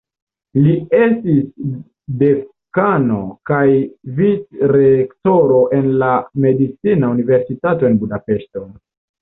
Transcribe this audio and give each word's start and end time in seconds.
Li 0.67 0.71
estis 0.99 1.41
dekano 2.23 3.19
kaj 3.51 3.61
vicrektoro 4.21 5.61
en 5.81 5.93
la 6.05 6.11
medicina 6.47 7.15
universitato 7.19 7.93
en 7.93 8.03
Budapeŝto. 8.07 8.69